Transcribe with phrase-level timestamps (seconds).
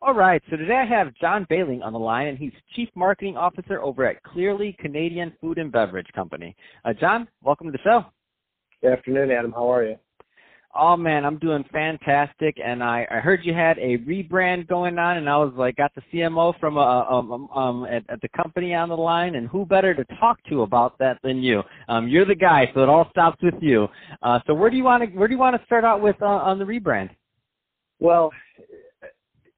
[0.00, 3.36] All right, so today I have John Behling on the line, and he's Chief Marketing
[3.36, 6.54] Officer over at Clearly Canadian Food and Beverage Company.
[6.84, 8.04] Uh, John, welcome to the show.
[8.80, 9.50] Good afternoon, Adam.
[9.50, 9.96] How are you?
[10.72, 15.16] Oh man, I'm doing fantastic, and I, I heard you had a rebrand going on,
[15.16, 18.28] and I was like, got the CMO from uh, um, um, um at, at the
[18.28, 21.64] company on the line, and who better to talk to about that than you?
[21.88, 23.88] Um, you're the guy, so it all stops with you.
[24.22, 26.16] Uh, so where do you want to where do you want to start out with
[26.22, 27.10] uh, on the rebrand?
[27.98, 28.30] Well,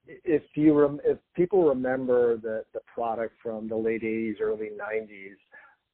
[0.07, 5.35] if you rem- if people remember the the product from the late '80s, early '90s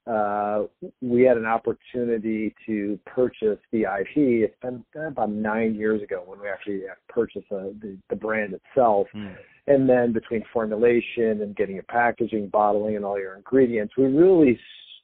[0.08, 0.62] uh,
[1.02, 4.16] we had an opportunity to purchase the IP.
[4.16, 9.06] It's been about nine years ago when we actually purchased uh, the, the brand itself.
[9.14, 9.36] Mm.
[9.66, 14.58] And then between formulation and getting your packaging, bottling, and all your ingredients, we really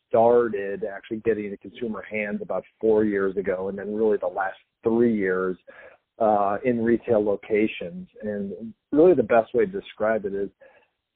[0.09, 4.57] started actually getting the consumer hands about four years ago, and then really the last
[4.83, 5.59] three years
[6.19, 8.09] uh, in retail locations.
[8.23, 10.51] And really, the best way to describe it is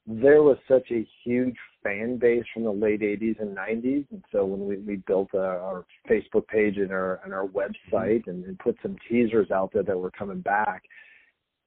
[0.06, 4.44] there was such a huge fan base from the late 80s and 90s and so
[4.44, 8.58] when we, we built uh, our facebook page and our and our website and, and
[8.58, 10.82] put some teasers out there that were coming back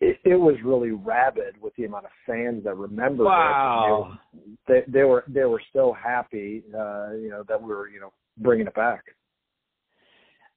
[0.02, 4.18] it, it was really rabid with the amount of fans that remembered wow.
[4.34, 4.60] it.
[4.68, 8.00] They, they, they were they were so happy, uh, you know, that we were you
[8.02, 9.04] know bringing it back.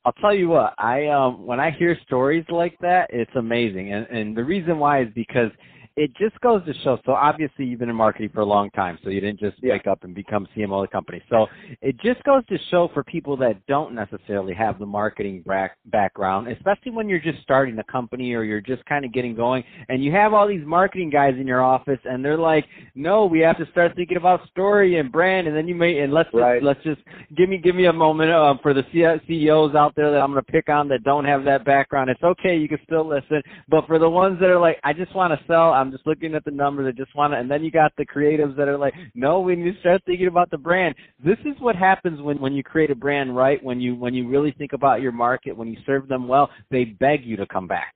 [0.04, 4.06] I'll tell you what, I um when I hear stories like that, it's amazing, and
[4.08, 5.50] and the reason why is because
[5.96, 6.98] it just goes to show.
[7.06, 9.74] So obviously you've been in marketing for a long time, so you didn't just yeah.
[9.74, 11.22] wake up and become CMO of the company.
[11.30, 11.46] So
[11.80, 16.48] it just goes to show for people that don't necessarily have the marketing back, background,
[16.48, 20.02] especially when you're just starting a company or you're just kind of getting going, and
[20.02, 23.56] you have all these marketing guys in your office, and they're like, "No, we have
[23.58, 26.56] to start thinking about story and brand," and then you may and let's right.
[26.56, 27.00] just, let's just
[27.36, 30.44] give me give me a moment uh, for the CEOs out there that I'm going
[30.44, 32.10] to pick on that don't have that background.
[32.10, 35.14] It's okay, you can still listen, but for the ones that are like, I just
[35.14, 35.72] want to sell.
[35.83, 36.92] I'm just looking at the numbers.
[36.92, 39.60] I just want to, and then you got the creatives that are like, no, when
[39.60, 42.94] you start thinking about the brand, this is what happens when, when you create a
[42.94, 46.28] brand right, when you, when you really think about your market, when you serve them
[46.28, 47.94] well, they beg you to come back.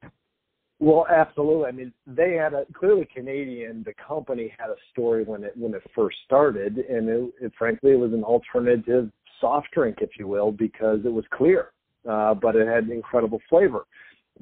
[0.81, 1.67] Well, absolutely.
[1.67, 3.83] I mean, they had a clearly Canadian.
[3.85, 7.93] The company had a story when it when it first started, and it, it frankly
[7.93, 9.11] it was an alternative
[9.41, 11.73] soft drink, if you will, because it was clear,
[12.09, 13.87] uh, but it had an incredible flavor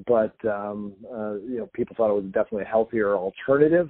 [0.05, 3.89] but um, uh, you know people thought it was definitely a healthier alternative.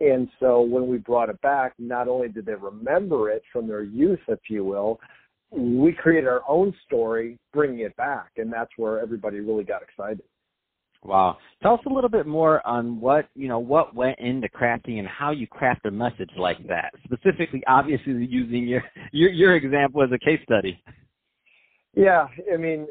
[0.00, 3.82] And so when we brought it back, not only did they remember it from their
[3.82, 4.98] youth, if you will,
[5.50, 10.22] we created our own story bringing it back, and that's where everybody really got excited.
[11.02, 11.38] Wow.
[11.62, 15.08] Tell us a little bit more on what, you know, what went into crafting and
[15.08, 16.92] how you craft a message like that.
[17.04, 18.82] Specifically, obviously using your
[19.12, 20.82] your, your example as a case study.
[21.94, 22.86] Yeah, I mean,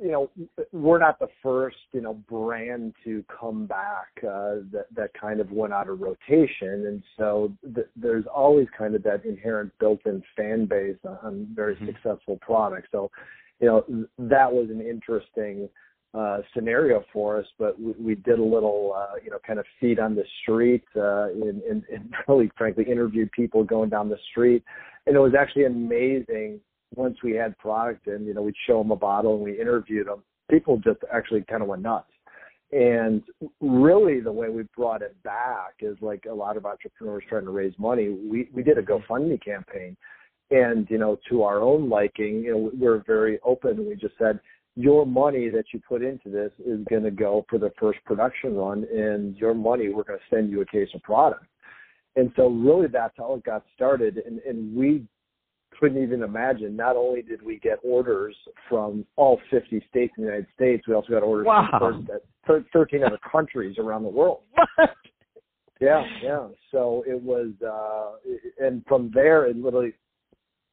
[0.00, 0.30] you know,
[0.72, 5.50] we're not the first, you know, brand to come back uh, that that kind of
[5.50, 10.66] went out of rotation, and so th- there's always kind of that inherent built-in fan
[10.66, 11.86] base on very mm-hmm.
[11.86, 12.88] successful products.
[12.92, 13.10] So,
[13.60, 15.68] you know, that was an interesting
[16.14, 19.66] uh, scenario for us, but we, we did a little, uh, you know, kind of
[19.80, 24.18] feet on the street, uh, and, and, and really, frankly, interviewed people going down the
[24.30, 24.62] street,
[25.06, 26.60] and it was actually amazing
[26.94, 30.06] once we had product and you know we'd show them a bottle and we interviewed
[30.06, 32.10] them people just actually kind of went nuts.
[32.70, 33.22] And
[33.60, 37.50] really the way we brought it back is like a lot of entrepreneurs trying to
[37.50, 38.10] raise money.
[38.10, 39.12] We we did a mm-hmm.
[39.12, 39.96] gofundme campaign
[40.50, 43.86] and you know to our own liking you know we're very open.
[43.88, 44.40] We just said
[44.76, 48.54] your money that you put into this is going to go for the first production
[48.54, 51.44] run and your money we're going to send you a case of product.
[52.16, 54.18] And so really that's how it got started.
[54.18, 55.06] And and we
[55.78, 56.76] couldn't even imagine.
[56.76, 58.34] Not only did we get orders
[58.68, 61.68] from all 50 states in the United States, we also got orders wow.
[61.78, 64.40] from 13 other countries around the world.
[64.76, 64.90] What?
[65.80, 66.48] Yeah, yeah.
[66.72, 68.16] So it was, uh,
[68.64, 69.92] and from there, it literally,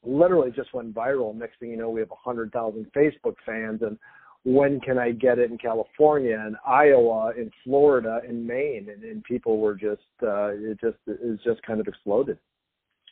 [0.03, 1.35] literally just went viral.
[1.35, 3.97] Next thing you know, we have 100,000 Facebook fans, and
[4.43, 8.89] when can I get it in California and Iowa and Florida and Maine?
[8.91, 12.39] And, and people were just, uh, it just, it just kind of exploded.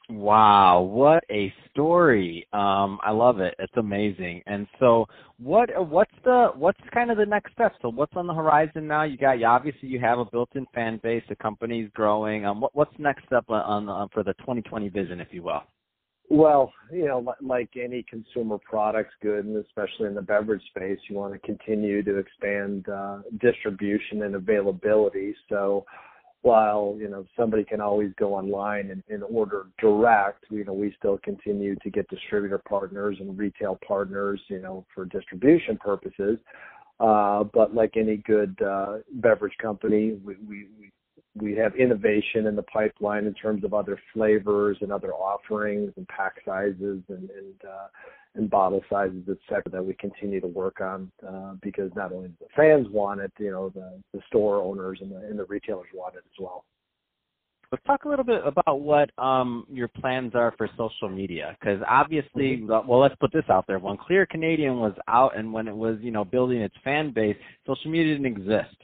[0.09, 2.45] Wow, what a story!
[2.51, 3.55] Um, I love it.
[3.57, 4.43] It's amazing.
[4.45, 5.05] And so,
[5.37, 7.71] what what's the what's kind of the next step?
[7.81, 9.03] So, what's on the horizon now?
[9.03, 11.23] You got you obviously you have a built-in fan base.
[11.29, 12.45] The company's growing.
[12.45, 15.63] Um, what, what's next up on, on for the 2020 vision, if you will?
[16.29, 21.15] Well, you know, like any consumer products good, and especially in the beverage space, you
[21.15, 25.33] want to continue to expand uh, distribution and availability.
[25.47, 25.85] So
[26.43, 30.93] while you know somebody can always go online and, and order direct, you know we
[30.99, 36.37] still continue to get distributor partners and retail partners, you know, for distribution purposes.
[36.99, 40.67] Uh, but like any good uh, beverage company, we, we
[41.35, 46.07] we have innovation in the pipeline in terms of other flavors and other offerings and
[46.07, 47.87] pack sizes and and uh,
[48.35, 52.29] and bottle sizes, et cetera, that we continue to work on uh, because not only
[52.39, 55.87] the fans want it, you know, the, the store owners and the, and the retailers
[55.93, 56.65] want it as well.
[57.71, 61.79] Let's talk a little bit about what um, your plans are for social media, because
[61.89, 62.87] obviously, mm-hmm.
[62.87, 63.79] well, let's put this out there.
[63.79, 67.35] When Clear Canadian was out and when it was, you know, building its fan base,
[67.65, 68.75] social media didn't exist.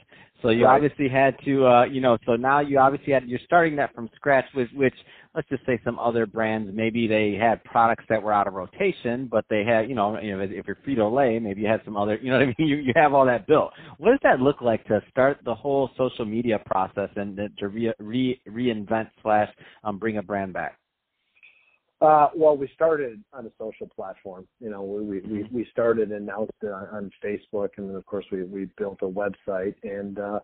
[0.42, 0.74] So you right.
[0.74, 4.08] obviously had to, uh, you know, so now you obviously had, you're starting that from
[4.16, 4.94] scratch with, which,
[5.34, 9.28] let's just say some other brands, maybe they had products that were out of rotation,
[9.30, 11.96] but they had, you know, you know, if you're Frito Lay, maybe you had some
[11.96, 12.68] other, you know what I mean?
[12.68, 13.72] You, you have all that built.
[13.98, 17.92] What does that look like to start the whole social media process and to re,
[17.98, 19.48] re, reinvent slash
[19.84, 20.76] um, bring a brand back?
[22.00, 24.48] Uh, well, we started on a social platform.
[24.58, 25.54] You know, we we mm-hmm.
[25.54, 29.74] we started and now on Facebook, and then of course we we built a website.
[29.82, 30.40] And uh,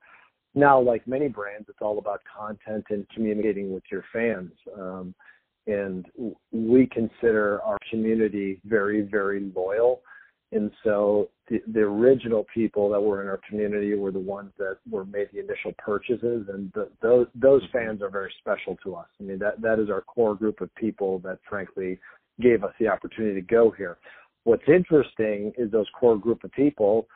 [0.56, 4.50] now, like many brands, it's all about content and communicating with your fans.
[4.76, 5.14] Um,
[5.66, 6.06] and
[6.50, 10.00] we consider our community very very loyal.
[10.52, 14.78] And so the, the original people that were in our community were the ones that
[14.88, 19.08] were made the initial purchases, and the, those those fans are very special to us.
[19.20, 21.98] I mean that that is our core group of people that frankly
[22.40, 23.98] gave us the opportunity to go here.
[24.44, 27.08] What's interesting is those core group of people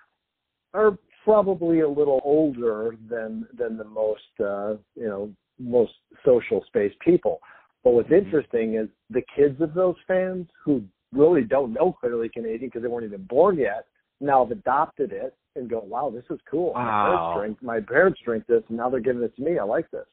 [0.74, 5.92] are probably a little older than than the most uh, you know most
[6.24, 7.40] social space people.
[7.84, 8.26] But what's mm-hmm.
[8.26, 10.82] interesting is the kids of those fans who
[11.12, 13.86] really don't know clearly Canadian because they weren't even born yet
[14.20, 16.72] now have adopted it and go, wow, this is cool.
[16.74, 16.82] Wow.
[16.82, 19.58] My parents drink, my parents drink this, and now they're giving it to me.
[19.58, 20.06] I like this.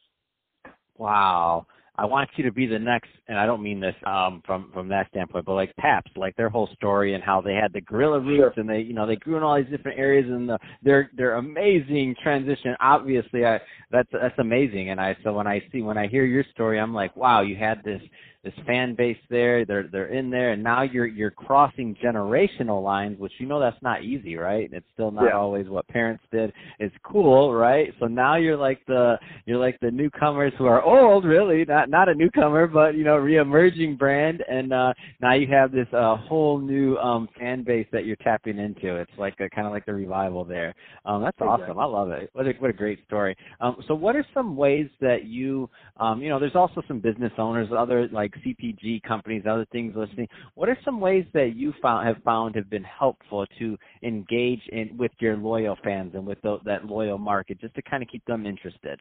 [0.97, 1.67] Wow.
[1.99, 4.87] I want you to be the next, and I don't mean this um, from from
[4.89, 8.19] that standpoint, but like Pabst, like their whole story and how they had the guerrilla
[8.19, 11.09] roots and they, you know, they grew in all these different areas and the, their
[11.17, 12.75] their amazing transition.
[12.79, 13.59] Obviously, I
[13.91, 14.91] that's that's amazing.
[14.91, 17.55] And I so when I see when I hear your story, I'm like, wow, you
[17.55, 18.01] had this
[18.43, 19.65] this fan base there.
[19.65, 23.81] They're they're in there, and now you're you're crossing generational lines, which you know that's
[23.81, 24.69] not easy, right?
[24.71, 25.37] It's still not yeah.
[25.37, 26.53] always what parents did.
[26.79, 27.93] It's cool, right?
[27.99, 32.09] So now you're like the you're like the newcomers who are old, really not not
[32.09, 36.59] a newcomer, but you know, reemerging brand, and uh, now you have this uh, whole
[36.59, 38.95] new um, fan base that you're tapping into.
[38.95, 40.73] It's like a kind of like the revival there.
[41.05, 41.65] Um, that's exactly.
[41.65, 41.79] awesome.
[41.79, 42.29] I love it.
[42.33, 43.35] What a what a great story.
[43.61, 46.39] Um, so, what are some ways that you um, you know?
[46.39, 50.27] There's also some business owners, other like CPG companies, other things listening.
[50.55, 54.97] What are some ways that you found have found have been helpful to engage in
[54.97, 58.25] with your loyal fans and with the, that loyal market, just to kind of keep
[58.25, 58.99] them interested?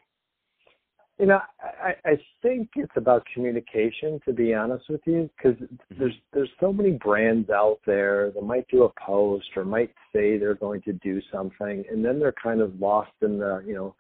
[1.19, 1.41] You know,
[1.83, 4.21] I, I think it's about communication.
[4.27, 5.99] To be honest with you, because mm-hmm.
[5.99, 10.37] there's there's so many brands out there that might do a post or might say
[10.37, 13.95] they're going to do something, and then they're kind of lost in the you know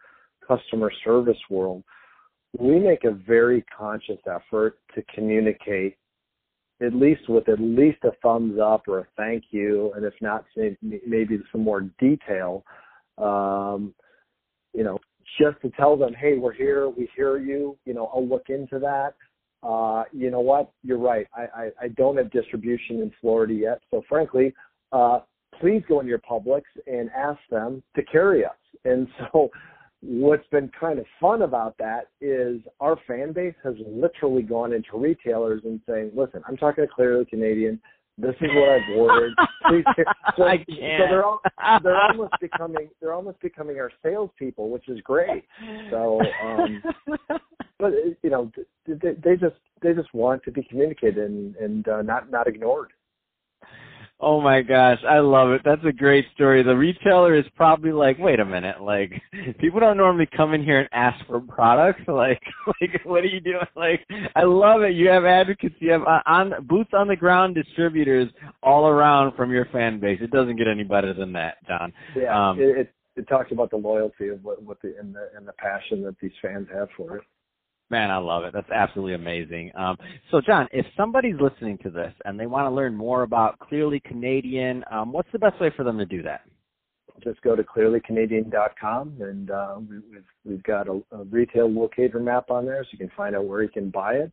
[0.47, 1.83] customer service world
[2.59, 5.97] we make a very conscious effort to communicate
[6.83, 10.45] at least with at least a thumbs up or a thank you, and if not,
[10.83, 12.65] maybe some more detail.
[13.19, 13.95] Um,
[14.75, 14.99] you know,
[15.41, 17.79] just to tell them, hey, we're here, we hear you.
[17.87, 19.15] You know, I'll look into that.
[19.63, 20.71] Uh, you know what?
[20.83, 21.27] You're right.
[21.35, 24.55] I, I, I don't have distribution in Florida yet, so frankly,
[24.93, 25.21] uh,
[25.59, 28.53] please go into your Publix and ask them to carry us.
[28.85, 29.51] And so
[30.07, 34.97] what's been kind of fun about that is our fan base has literally gone into
[34.99, 37.81] retailers and saying, "Listen, I'm talking to clearly Canadian.
[38.19, 39.33] This is what I've ordered.
[39.69, 39.85] Please."
[40.37, 40.69] So, I can't.
[40.69, 41.41] so they're all,
[41.83, 45.45] they're almost becoming they're almost becoming our salespeople, which is great.
[45.91, 46.83] So, um,
[47.79, 48.53] but you know,
[48.87, 52.93] they, they just they just want to be communicated and, and uh, not not ignored.
[54.19, 55.61] Oh my gosh, I love it.
[55.63, 56.63] That's a great story.
[56.63, 59.13] The retailer is probably like, wait a minute, like
[59.61, 62.01] people don't normally come in here and ask for products.
[62.17, 62.41] Like,
[62.81, 63.59] like what are you doing?
[63.77, 64.01] Like,
[64.35, 64.95] I love it.
[64.95, 65.75] You have advocates.
[65.81, 68.31] You have uh, on boots on the ground distributors
[68.63, 70.19] all around from your fan base.
[70.23, 71.93] It doesn't get any better than that, John.
[72.17, 75.29] Yeah, um, it, it, it talks about the loyalty of what, what the and the
[75.37, 77.25] and the passion that these fans have for it.
[77.89, 78.53] Man, I love it.
[78.53, 79.71] That's absolutely amazing.
[79.77, 79.97] Um,
[80.31, 84.01] so, John, if somebody's listening to this and they want to learn more about Clearly
[84.01, 86.41] Canadian, um, what's the best way for them to do that?
[87.23, 92.67] Just go to clearlycanadian.com and uh, we've, we've got a, a retail locator map on
[92.67, 94.33] there so you can find out where you can buy it.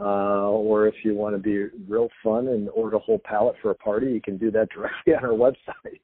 [0.00, 3.70] Uh, or if you want to be real fun and order a whole pallet for
[3.70, 6.00] a party, you can do that directly on our website.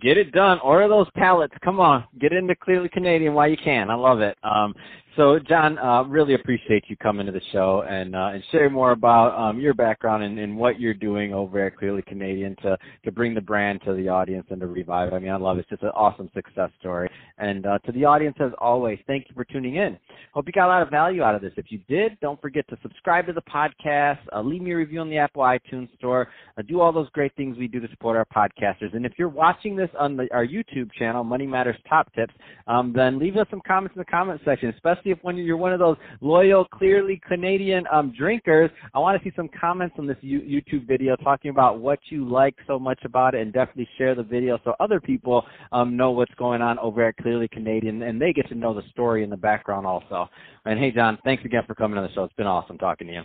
[0.00, 0.58] Get it done.
[0.60, 1.54] Order those pallets.
[1.62, 3.90] Come on, get into Clearly Canadian while you can.
[3.90, 4.36] I love it.
[4.42, 4.74] Um,
[5.16, 8.92] so, John, uh, really appreciate you coming to the show and uh, and sharing more
[8.92, 13.12] about um, your background and, and what you're doing over at Clearly Canadian to to
[13.12, 15.14] bring the brand to the audience and to revive it.
[15.14, 15.60] I mean, I love it.
[15.60, 17.08] It's just an awesome success story.
[17.38, 19.98] And uh, to the audience, as always, thank you for tuning in.
[20.32, 21.52] Hope you got a lot of value out of this.
[21.56, 25.00] If you did, don't forget to subscribe to the podcast, uh, leave me a review
[25.00, 26.28] on the Apple iTunes Store,
[26.68, 28.94] do all those great things we do to support our podcasters.
[28.94, 32.34] And if you're watching this on the, our YouTube channel, Money Matters Top Tips,
[32.66, 35.56] um, then leave us some comments in the comment section, especially especially if when you're
[35.56, 38.70] one of those loyal, clearly Canadian um, drinkers.
[38.94, 42.54] I want to see some comments on this YouTube video talking about what you like
[42.66, 46.34] so much about it, and definitely share the video so other people um, know what's
[46.34, 49.36] going on over at Clearly Canadian, and they get to know the story in the
[49.36, 50.28] background also.
[50.64, 52.24] And hey, John, thanks again for coming on the show.
[52.24, 53.22] It's been awesome talking to you.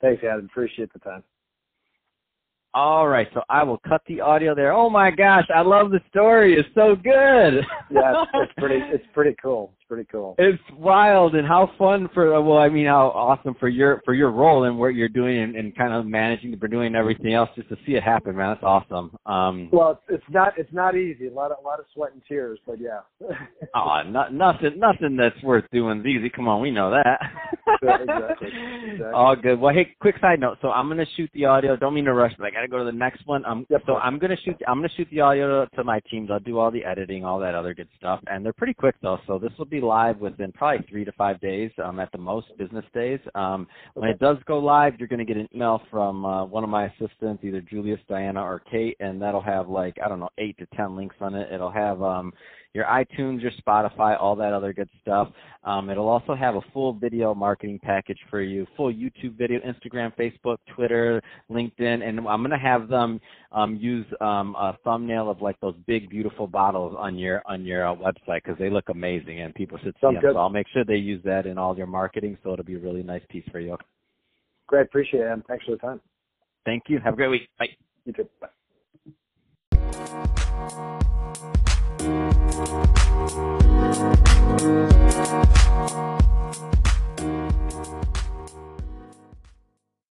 [0.00, 0.46] Thanks, Adam.
[0.46, 1.22] Appreciate the time.
[2.74, 4.72] All right, so I will cut the audio there.
[4.72, 6.56] Oh my gosh, I love the story.
[6.56, 7.64] It's so good.
[7.90, 8.80] yeah, it's pretty.
[8.92, 10.34] It's pretty cool pretty cool.
[10.38, 14.30] It's wild and how fun for well, I mean, how awesome for your for your
[14.30, 17.68] role and what you're doing and, and kind of managing the doing everything else just
[17.68, 18.50] to see it happen, man.
[18.50, 19.16] That's awesome.
[19.26, 21.28] Um, well, it's, it's not it's not easy.
[21.28, 23.00] A lot of a lot of sweat and tears, but yeah.
[23.74, 26.30] oh, not, nothing nothing that's worth doing is easy.
[26.30, 27.20] Come on, we know that.
[27.82, 29.06] exactly, exactly.
[29.14, 29.60] All good.
[29.60, 30.58] Well, hey, quick side note.
[30.62, 31.76] So I'm gonna shoot the audio.
[31.76, 33.44] Don't mean to rush, but I gotta go to the next one.
[33.44, 34.56] Um, yep, so I'm gonna shoot.
[34.66, 36.30] I'm gonna shoot the audio to, to my teams.
[36.30, 39.18] I'll do all the editing, all that other good stuff, and they're pretty quick though.
[39.26, 42.18] So this will be be live within probably three to five days um, at the
[42.18, 43.20] most business days.
[43.34, 46.64] Um, when it does go live, you're going to get an email from uh, one
[46.64, 50.30] of my assistants, either Julius, Diana, or Kate, and that'll have like I don't know
[50.38, 51.52] eight to ten links on it.
[51.52, 52.32] It'll have um,
[52.74, 55.28] your iTunes, your Spotify, all that other good stuff.
[55.64, 60.12] Um, it'll also have a full video marketing package for you, full YouTube video, Instagram,
[60.16, 63.20] Facebook, Twitter, LinkedIn, and I'm going to have them
[63.52, 67.86] um, use um, a thumbnail of like those big beautiful bottles on your on your
[67.86, 70.22] uh, website because they look amazing and people should see Sounds them.
[70.22, 70.34] Good.
[70.34, 72.78] So I'll make sure they use that in all your marketing, so it'll be a
[72.78, 73.76] really nice piece for you.
[74.66, 76.00] Great, appreciate it, and thanks for the time.
[76.64, 76.98] Thank you.
[76.98, 77.48] Have a great week.
[77.58, 77.68] Bye.
[78.04, 78.28] You too.
[78.40, 78.48] Bye.
[82.06, 82.40] Thank
[84.62, 84.95] you.